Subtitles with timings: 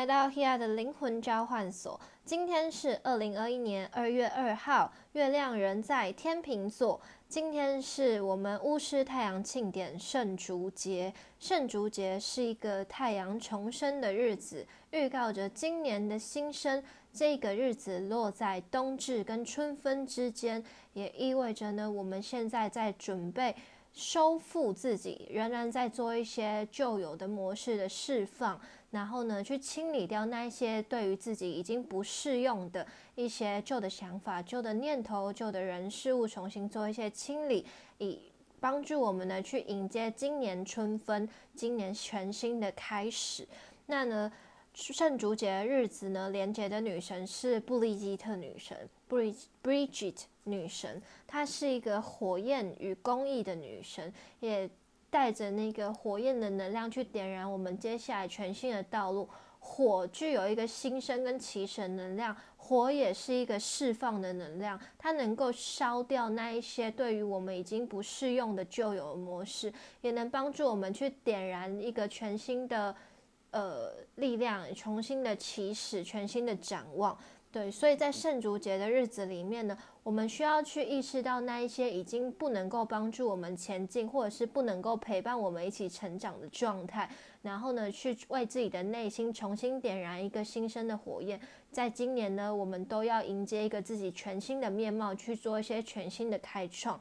[0.00, 2.00] 来到 Hea 的灵魂交换所。
[2.24, 6.98] 今天是二零二一年二月二号，月亮人在天秤座。
[7.28, 11.12] 今天是我们巫师太阳庆典圣烛节。
[11.38, 16.82] 圣烛节是一个太阳重生的日子，预告着今年的新生。
[17.12, 20.64] 这个日子落在冬至跟春分之间，
[20.94, 23.54] 也意味着呢，我们现在在准备。
[23.92, 28.58] 收复自己，仍然在做一些旧有的模式的释放，
[28.90, 37.64] 然后呢，去清理掉那一些对于自己已经不适用的一些旧的想法、旧的念头、旧的人事物，重新做一些清理，
[37.98, 38.20] 以
[38.58, 43.46] 帮助我们呢去迎接今年春分，今年全新的开始。
[43.86, 44.32] 那呢？
[44.72, 54.70] 圣烛节日子呢，连接的女神是布丽吉特女神 （Bridget 女神），她是一个火焰与公益的女神，也
[55.10, 59.28] 带着那个火焰的能量去点燃我们接下来全新的道路。
[59.58, 72.94] 火具有一个新生跟起始能量，火也是一个释放的能量，它能够烧掉那一些对于我们已经不适用的旧有模式，也能帮助我们去点燃一个全新的。
[73.52, 77.18] 呃，力量重新的起始，全新的展望，
[77.52, 87.10] 对，所以在圣烛节的日子里面呢，我们需要去意识到那一些已经不能够帮助我们前进，或者是不能够陪伴我们一起成长的状态，
[87.42, 91.40] 然后呢，去为自己的内心重新点燃一个新生的火焰。
[91.72, 97.00] 在今年呢，我们都要迎接一个自己全新的面貌，去做一些全新的开创。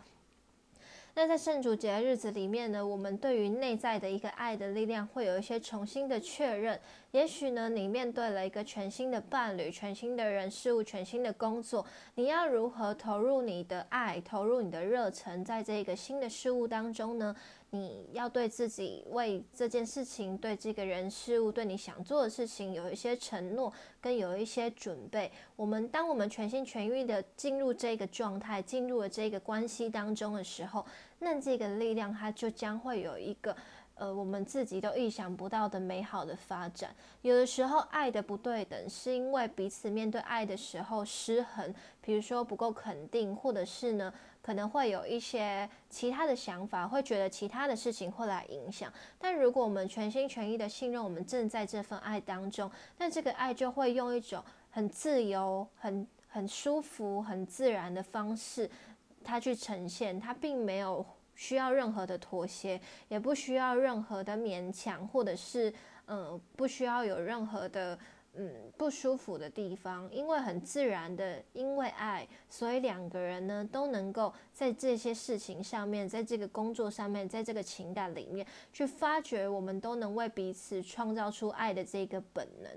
[1.19, 6.79] 那在圣主节的日子里面呢，我们对于内在的一个爱的力量会有一些重新的确认。
[7.11, 17.35] 也许呢，你面对了一个全新的伴侣、全新的人事物、全新的工作，你要如何投入你的爱、投入你的热忱，在这个新的事物当中呢？
[17.71, 25.31] 你要对自己为这件事情、对这个人事物、对你想做的事情有一些承诺，跟有一些准备。
[25.55, 30.85] 我们当我们全心全意的进入这个状态、进入了这个关系当中的时候，
[31.19, 33.55] 那这个力量它就将会有一个。
[33.99, 36.95] 呃，我们自己都意想不到的美好的发展。
[37.21, 48.89] 有的时候，爱的不对等，是因为彼此面对爱的时候失衡，比如说不够肯定，或者是呢，可能会有一些其他的想法，会觉得其他的事情会来影响。
[49.17, 58.71] 但如果我们全心全意的信任我们正在这份爱当中，那这个爱就会用一种很自由、很很舒服、很自然的方式，
[59.25, 61.05] 它去呈现，它并没有。
[61.39, 62.77] 需要任何的妥协，
[63.07, 65.73] 也不需要任何的勉强，或者是
[66.07, 67.97] 嗯，不需要有任何的
[68.33, 82.69] 嗯不舒服的地方，因为很自然的，因为爱，所以两个人呢都能够在这些事情上面，在这个工作上面，在这个情感里面去发掘，我们都能为彼此创造出爱的这个本能。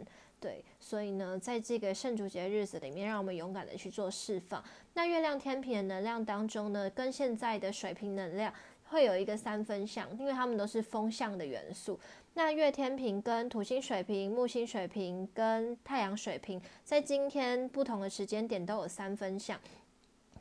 [0.42, 4.60] 对，所以呢，在这个圣烛节日子里面，让我们勇敢的去做释放。
[4.94, 8.52] 那月亮天平的能量当中呢，跟现在的水平能量
[8.86, 11.96] 会有一个三分相，因为它们都是风象的元素。
[12.34, 19.56] 那月天平跟土星水平、木星水平跟太阳水平，在今天不同的时间点都有三分相，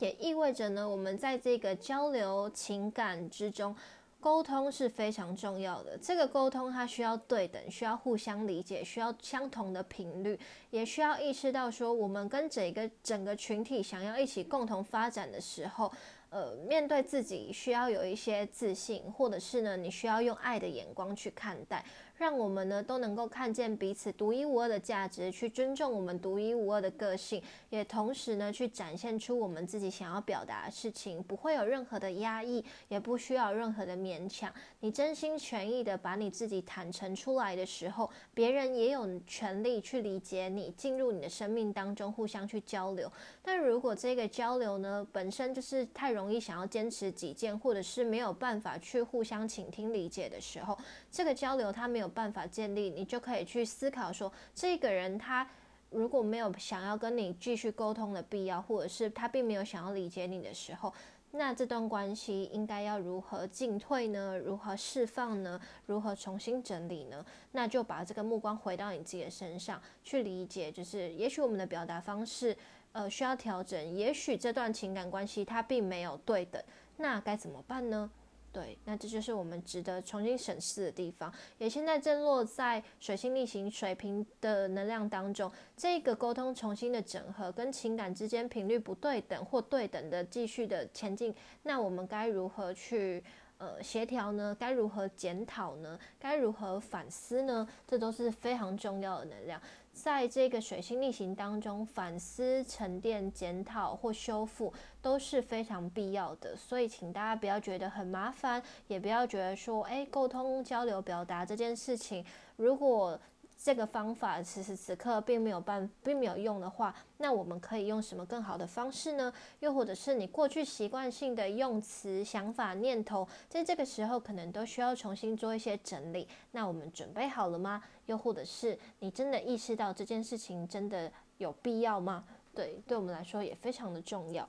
[0.00, 3.76] 也意味着呢，我们在这个交流情感之中。
[4.22, 10.38] 沟通是非常重要的，这个沟通它需要对等，需要互相理解，需要相同的频率，
[10.70, 15.92] 也需要意识到说，我们跟整个整个群体想要一起共同发展的时候。
[16.32, 21.84] 呃，面对自己需要有一些自信，或者是呢，你需要用爱的眼光去看待，
[22.22, 34.48] 让我们呢都能够看见彼此独一无二的价值，去尊重我们独一无二的个性，也同时呢去展现出我们自己想要表达的事情，不会有任何的压抑，也不需要任何的勉强。
[34.78, 43.10] 你真心全意的把你自己坦诚出来的时候，别人也有权利去理解你，进入你的生命当中，互相去交流。
[43.42, 50.78] 但如果这个交流呢本身就是太容易想要坚持己见，或者是没有办法去互相倾听理解的时候，
[51.10, 55.48] 这个交流它没有办法建立，你就可以去思考说，这个人他
[55.90, 60.92] 如果没有想要跟你继续沟通的必要，或者是他并没有想要理解你的时候，
[61.32, 64.38] 那这段关系应该要如何进退呢？
[64.38, 65.60] 如何释放呢？
[65.86, 67.24] 如何重新整理呢？
[67.52, 72.56] 那就把这个目光回到你自己的身上，去理解，就是也许我们的表达方式。
[72.94, 73.94] 呃，需要调整。
[73.94, 76.62] 也许这段情感关系它并没有对等，
[76.98, 78.10] 那该怎么办呢？
[78.52, 81.32] 对，那这就是我们值得重新审视的地方。
[81.58, 93.24] 也现在正落在水星逆行水平的能量当中，这个沟通重新的整合，跟情感之间频率不对等或对等的继续的前进，那我们该如何去？
[93.58, 94.56] 呃协调呢？
[94.58, 95.96] 该如何检讨呢？
[96.18, 97.64] 该如何反思呢？
[97.86, 99.62] 这都是非常重要的能量。
[99.92, 106.56] 在这个水星逆行当中，反思、沉淀、检讨或修复都是非常必要的。
[106.56, 112.24] 所以，请大家不要觉得很麻烦，也不要觉得说，哎，沟通、交流、表达这件事情，
[112.56, 113.20] 如果
[113.64, 119.32] 这个方法此时此刻并没有办，并没有用的话，那我们可以用什么更好的方式呢？
[119.60, 126.26] 又或者是你过去习惯性的用词、想法、念头，在这个时候可能都需要重新做一些整理。
[126.50, 127.80] 那我们准备好了吗？
[128.06, 132.24] 又或者是你真的意识到这件事情真的有必要吗？
[132.52, 134.48] 对，对我们来说也非常的重要。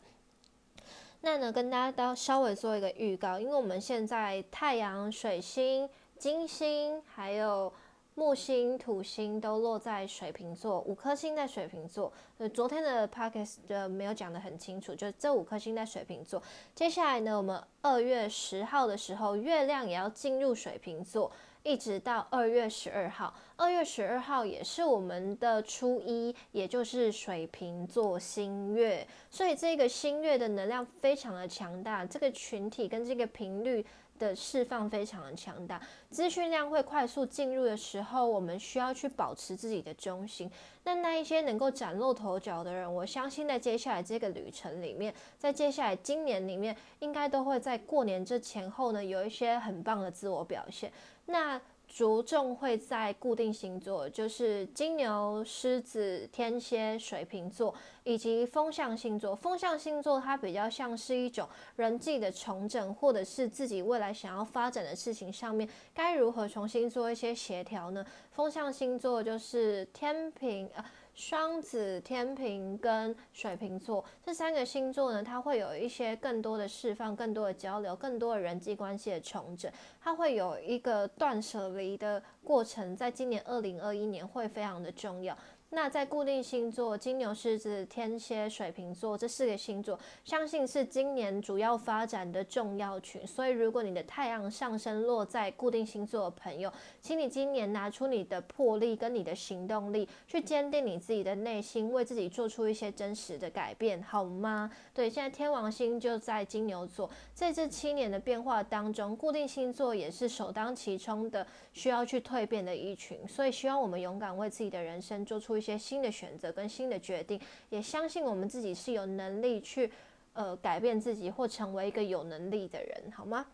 [1.22, 5.88] 那呢，跟大家都稍微做一个预告，因为我们现在太阳、水星、
[6.18, 7.72] 金星还有。
[8.16, 12.14] 木星、土星都落在水瓶座，五颗星在水瓶座。
[12.38, 16.42] 呃，昨天的 p o c k s t 没有讲得很清楚，就这五颗星在水瓶座。
[16.76, 21.32] 接下来呢，我们二月十号的时候，月亮也要进入水瓶座，
[21.64, 23.34] 一直到二月十二号。
[23.56, 33.84] 二月十二号也是我们的初一，也就是水瓶座新月，所以这个新月的能量非常的强大，这个群体跟这个频率。
[34.24, 40.50] 的释放非常的强大，资讯量会快速进入的时候，我们需要去保持自己的中心。
[40.86, 50.92] 那那一些能够崭露头角的人，我相信在接下来这个旅程里面，在接下来今年里面，应该都会在过年这前后呢，有一些很棒的自我表现。
[51.26, 51.60] 那
[51.94, 57.72] 着重会在固定星座，就是金牛、狮子、天蝎、水瓶座，
[58.04, 59.36] 以及风象星座。
[59.36, 68.04] 风象星座它比较像是一种人际的重整，或者是自己未来想要发展的事情上面，该如何重新做一些协调呢？
[68.32, 70.84] 风象星座就是天平啊。
[71.14, 79.72] 双子、天平跟水瓶座这三个星座呢，它会有一些更多的释放、更多的交流、更多的人际关系的重整，
[80.02, 85.38] 它会有一个断舍离的过程，在今年二零二一年会非常的重要。
[85.76, 93.26] 那在固定星座金牛、狮子、天蝎、水瓶座这四个星座，相信是今年主要发展的重要群。
[93.26, 96.72] 所以，如果你的太阳上升落在固定星座的朋友，
[97.02, 104.70] 请你今年拿出你的魄力跟你的行动力，去坚定你自己的内心，为自己做出一些真实的改变，好吗？
[104.94, 113.28] 对，现在天王星就在金牛座，在这七年的变化当中，固定星座也是首当其冲的需要去蜕变的一群。
[113.28, 115.63] 所以，希望我们勇敢为自己的人生做出。
[115.64, 117.40] 一些新的选择跟新的决定，
[117.70, 119.90] 也相信我们自己是有能力去
[120.34, 123.46] 呃改变自己或成为一个有能力的人，好吗？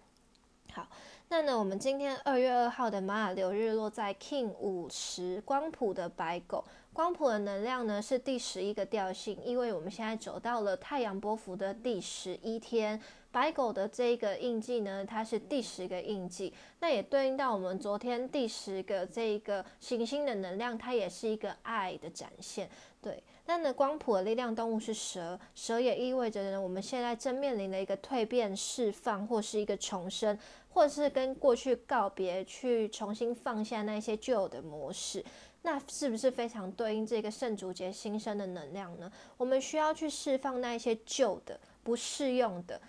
[0.73, 0.87] 好，
[1.27, 12.99] 那呢，我们今天二月二号的玛雅流日落在 King 五十光谱的白狗，光谱的能量呢是第十一个调性，因为我们现在走到了太阳波幅的第十一天。
[13.31, 22.67] 白狗的这个印记呢，它是第十个印记，那也对应到我们昨天第十个这个行星的能量，它也是一个爱的展现。
[23.01, 30.37] 对，那呢光谱的力量动物是蛇，蛇也意味着呢，我们现在正面临的一个蜕变、释放，或是一个重生，
[30.69, 35.23] 或是跟过去告别，去重新放下那些旧的模式。
[35.61, 39.11] 那是不是非常对应这个圣主节新生的能量呢？
[39.37, 42.81] 我们需要去释放那一些旧的、不适用的。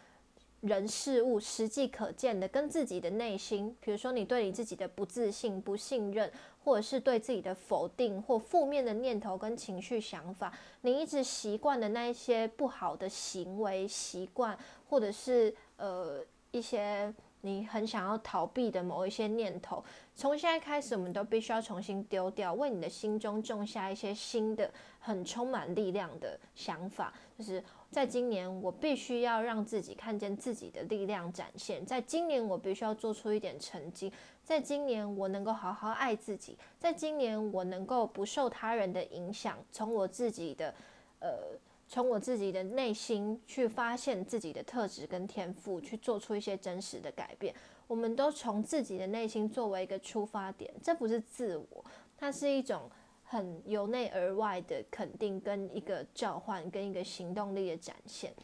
[0.61, 6.31] 人事物实际可见的，跟自己的内心，比如说你对你自己的不自信、不信任，
[6.63, 14.59] 或者是对自己的否定或负面的念头跟情绪想法，你一直习惯的那一些不好的行为习惯，
[14.91, 19.83] 或者是呃一些你很想要逃避的某一些念头，
[20.15, 27.65] 从现在开始，我们都必须要重新丢掉，为你的心中种下一些新的、很充满力量的想法，就是。
[27.91, 31.85] 在今年，我必须要让自己看见自己的力量展现。
[31.85, 34.13] 在今年，我必须要做出一点成绩。
[34.45, 36.57] 在今年，我能够好好爱自己。
[36.79, 40.73] 在今年，我能够不受他人的影响，从我自己的，
[41.19, 47.53] 呃，从我自己的内心去发现自己的特质跟天赋，去做出一些真实的改变。
[47.89, 51.85] 我们都从自己的内心作为一个出发点，这不是自我，
[52.17, 52.89] 它是一种。
[53.31, 58.35] 很由内而外的肯定，跟一个召唤，跟一个行动力的展现。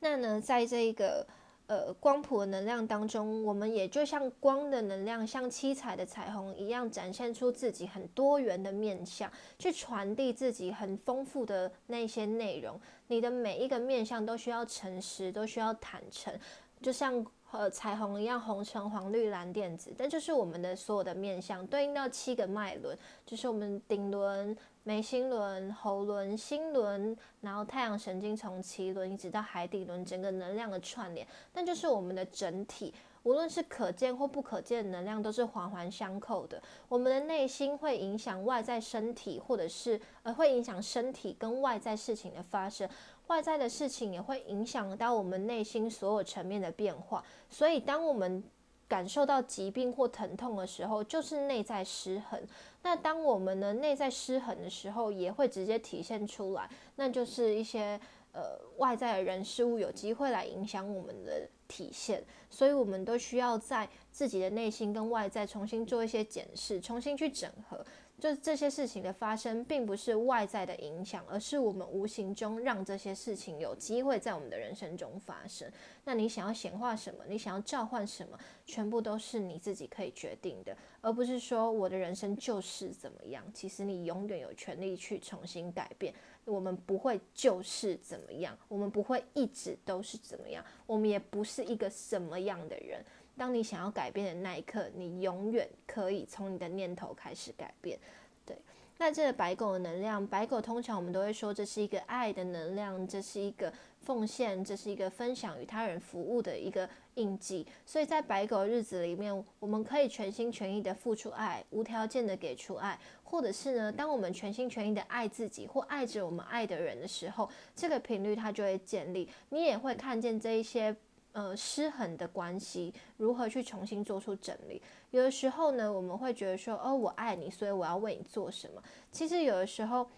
[0.00, 1.26] 那呢，在这一个
[1.66, 12.78] 呃光谱的能量当中，我们也就像光的能量，像七彩的彩虹一样，展现出自己很多元的面相，去传递自己很丰富的那些内容。
[13.06, 16.38] 你的每一个面相都需要诚实，都需要坦诚，
[16.86, 17.26] 就像。
[17.48, 32.92] 和彩虹一样，红橙黄绿蓝靛紫，但就是我们的所有的面相对应到七个脉轮，就是我们顶轮、眉心轮、喉轮、心轮，然后太阳神经从脐轮一直到海底轮，整个能量的串联，那就是我们的整体。
[33.22, 36.62] 无论是可见或不可见的能量，都是环环相扣的。
[36.88, 42.88] 我们的内心会影响外在身体，或者是呃会影响身体跟外在事情的发生。
[43.28, 48.42] 外在的事情也会影响到我们内心所有层面的变化，所以当我们
[48.88, 52.40] 感受到疾病或疼痛的时候，就是内在失衡。
[52.82, 58.00] 那当我们的内在失衡的时候，也会直接体现出来，那就是一些
[58.32, 62.24] 呃外在的人事物有机会来影响我们的体现。
[62.48, 67.84] 所以，我们都需要在自己的内心跟外在重新做一些检视，重新去整合。
[68.18, 75.70] 就这些事情的发生，并不是外在的影响，而是我们无形中让这些事情有机会在我们的人生中发生。
[76.04, 77.22] 那你想要显化什么？
[77.28, 78.38] 你想要召唤什么？
[78.64, 83.44] 全部都是你自己可以决定的，而不是说我的人生就是怎么样。
[83.52, 86.14] 其实你永远有权利去重新改变。
[86.46, 93.04] 我们不会就是怎么样，我们不会一直都是怎么样，我们也不是一个什么样的人。
[93.36, 97.98] 当你想要改变的那一刻，你永远可以从你的念头开始改变。
[98.46, 98.56] 对，
[98.98, 107.66] 那这个白狗的能量，白狗通常我们都会说这是一个爱的能量，这是一个奉献，这是一个分享与他人服务的一个印记。
[107.84, 120.96] 所以在白狗日子里面，我们可以全心全意的付出爱，无条件的给出爱，或者是呢，当我们全心全意的爱自己或爱着我们爱的人的时候，这个频率它就会建立，你也会看见这一些。
[121.36, 124.80] 呃，失衡的关系如何去重新做出整理？
[125.10, 128.82] 有的时候呢，我们会觉得说，哦，我爱你，所以我要为你做什么？
[129.12, 130.08] 其实有的时候，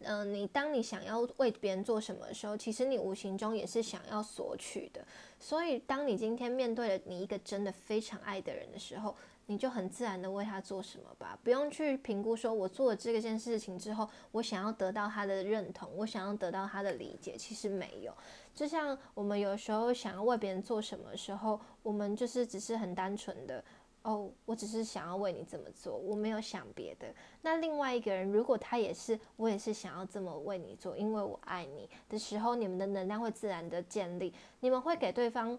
[0.00, 5.06] 嗯，你当你想要为别人做什么的时候，其实你无形中也是想要索取的。
[5.38, 9.14] 所以，当你今天面对了你一个真的非常爱的人的时候，
[9.50, 18.12] 你就很自然的为他做什么吧，不用去评估说，我做了这个件事情之后，我想要得到他的认同，我想要得到他的理解，其实没有。
[18.54, 23.64] 就像我们有时候想要为别人做什么时候，我们就是只是很单纯的，
[24.02, 27.06] 哦，我只是想要为你这么做，我没有想别的。
[27.40, 35.58] 那另外一个人，如果他也是，我也是想要这么为你做，因为我爱你的时候，你们的能量会自然的建立，你们会给对方。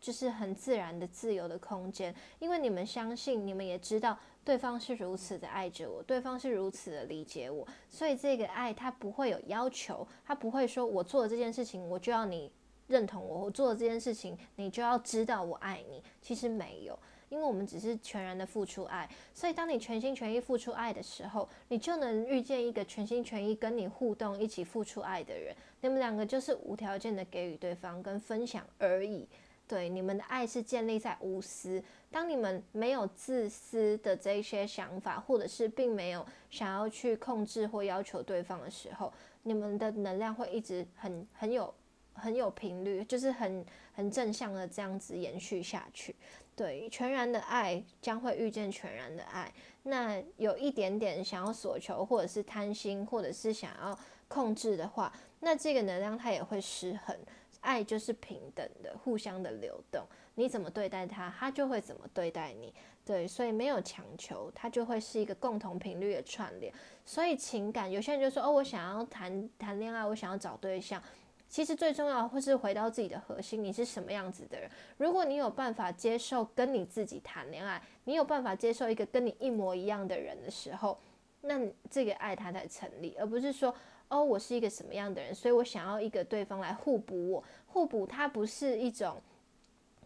[0.00, 12.50] 就是很自然的自由的空间，因为你们相信，你们也知道对方是如此的爱着我，对方是如此的理解我，所以这个爱他不会有要求，他不会说我做了这件事情我就要你
[12.88, 29.28] 认同我，我做了这件事情你就要知道我爱你，其实没有，因为我们只是全然的付出爱，所以当你全心全意付出爱的时候，你就能遇见一个全心全意跟你互动、一起付出爱的人，你们两个就是无条件的给予对方跟分享而已。
[29.70, 31.80] 对，你们的爱是建立在无私。
[32.10, 39.12] 当你们没有自私的这一些想法，或者是并没有想要去控制或要求对方的时候，
[39.44, 41.72] 你们的能量会一直很很有
[42.14, 46.16] 很有频率，就是很很正向的这样子延续下去。
[46.56, 49.52] 对，全然的爱将会遇见全然的爱。
[49.84, 53.96] 那有一点点想要索求，或者是贪心，或者是想要
[54.26, 57.16] 控制的话，那这个能量它也会失衡。
[57.60, 60.04] 爱就是平等的，互相的流动。
[60.34, 62.72] 你怎么对待他，他就会怎么对待你。
[63.04, 66.72] 对，所以没有强求，它就会是一个共同频率的串联。
[67.04, 71.02] 所以情感，有些人就说：“哦，我想要谈谈恋爱，我想要找对象。”
[71.48, 74.70] 其实最重要会是回到自己的核心，你是什么样子的人。
[74.98, 80.96] 如果你有办法接受跟你自己谈恋爱，你有办法接受一个跟你一模一样的人的时候，
[81.40, 83.74] 那这个爱它才成立，而不是说。
[84.10, 87.44] 哦，我是一个什么样的人，所以我想要一个对方来互补我。
[87.68, 89.16] 互补它不是一种，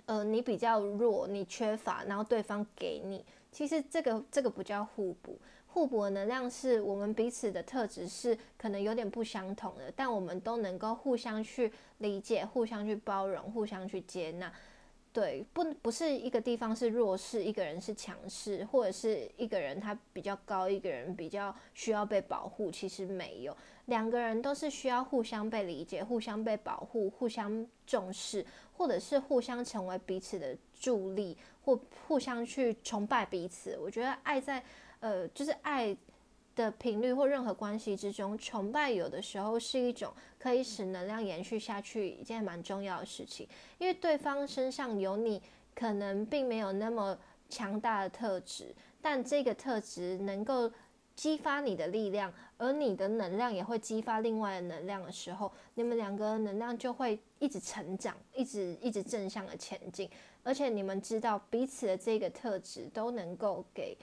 [0.04, 3.24] 呃，你比较弱，你缺乏，然后对方给你。
[3.50, 14.52] 其实这个这个不叫互补，互补的能量是我们彼此的特质是可能有点不相同的，但我们都能够互相去理解，互相去包容，互相去接纳。
[15.14, 22.68] 对，不不是一个地方是弱势，一个人是强势，或者是一个人他比较高，一个人比较需要被保护。
[22.68, 23.56] 其实没有，
[23.86, 28.44] 两个人都是需要互相被理解、互相被保护、互相重视，
[28.76, 31.78] 或者是互相成为彼此的助力，或
[32.08, 33.78] 互相去崇拜彼此。
[33.80, 34.60] 我觉得爱在，
[34.98, 35.96] 呃，就是爱。
[36.54, 45.42] 的频率或任何关系之中，崇拜有的时候是一种可以使能量延续下去一件蛮重要的事情，因为对方身上有你
[45.74, 47.18] 可能并没有那么
[47.48, 50.70] 强大的特质，但这个特质能够
[51.14, 60.08] 激发你的力量，而你的能量也会激发另外的能量的时候，你们两个能量就会一直成长，一直一直正向的前进。
[60.42, 63.96] 而且你们知道彼此的这个特质都能够给，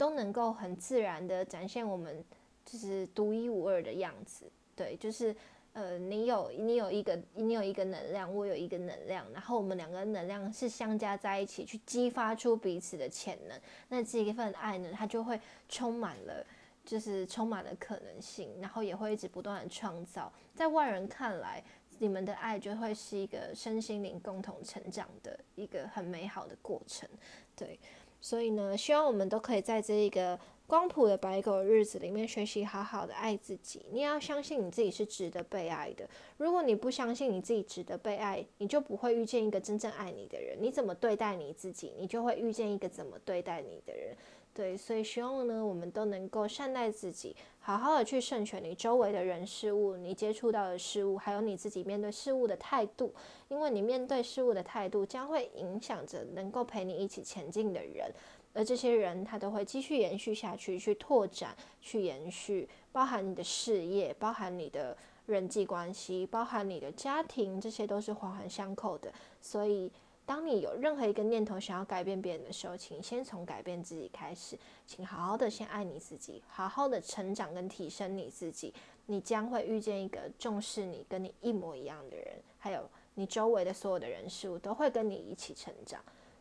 [0.00, 2.24] 都能够很自然的展现我们
[2.64, 4.50] 就是独一无二的样子。
[4.74, 5.36] 对，就是
[5.74, 13.60] 呃，你有你有一个你有一个能量，我有一个能量，然后我们两个能量是相加在一起，去激发出彼此的潜能。
[13.90, 15.38] 那这一份爱呢，它就会
[15.68, 16.46] 充满了，
[16.82, 20.32] 就是充满了可能性，然后也会一直不断的创造。
[20.54, 21.62] 在外人看来。
[22.02, 27.06] 你们的爱就会是一个身心灵共同成长的一个很美好的过程，
[27.54, 27.78] 对，
[28.20, 30.38] 所以呢，希望我们都可以在这一个
[30.70, 33.84] 光谱的白狗日子里面学习好好的爱自己。
[33.90, 36.08] 你要相信你自己是值得被爱的。
[36.36, 40.56] 如果你不相信你自己值得被爱，你就不会遇见一个真正爱你的人。
[40.60, 44.16] 你怎么对待你自己，你就会遇见一个怎么对待你的人。
[44.54, 53.12] 对，所以希望呢，我们都能够善待自己，好好的去慎选你周围的人事物，你接触到的事物，还有你自己面对事物的态度，
[53.48, 58.12] 因为你面对事物的态度将会影响着能够陪你一起前进的人，
[58.52, 69.90] 而这些人他都会继续延续下去，去拓展，去延续，包含你的事业，包含你的人际关系，包含你的家庭，这些都是环环相扣的，所以。
[70.26, 78.72] 当你有任何一个念头想要改变别人的时候，请先从改变自己开始，请好好的先爱你自己，好好的成长跟提升你自己，
[79.06, 86.00] 你将会遇见一个重视你、跟你一模一样的人，还有你周围的所有的人事物都会跟你一起成长。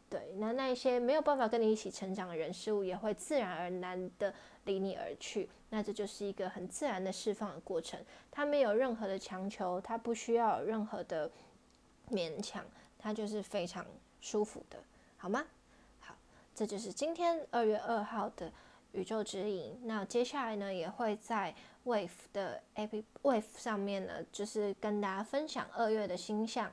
[0.09, 4.33] 对，那那一些没有办法跟你一起成长的人事物也会自然而然的
[4.65, 5.49] 离你而去。
[5.69, 11.29] 那这就是一个很自然的释放的过程，它没有任何的强求，它不需要有任何的
[12.09, 12.65] 勉强。
[13.01, 13.85] 它就是非常
[14.19, 14.77] 舒服的，
[15.15, 15.45] 好吗？
[16.01, 16.13] 好，
[16.53, 18.51] 这就是今天二月二号的
[18.91, 19.79] 宇宙指引。
[19.83, 26.69] 那接下来呢，也会在 Wave 的 App Wave 上面呢，就是跟大家分享二月的星象。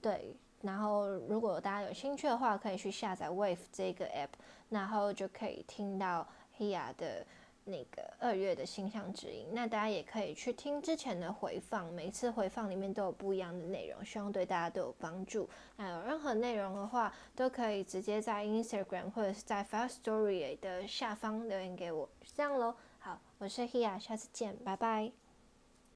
[0.00, 4.28] 对，然后如果大家有兴趣的话，可以去下载 Wave 这个 App，
[4.68, 6.26] 然后就可以听到
[6.58, 7.26] Hea 的。
[7.70, 15.46] 那个二月的星象指引，那大家也可以去听之前的回放，每次回放里面都有不一样的内容，希望对大家都有帮助。
[15.76, 22.74] 那有任何内容的话，都可以直接在 Instagram 或者是在 Fast Story 的下方留言给我，就这样喽。
[23.00, 25.27] 好，我是 Hea，下次见，拜拜。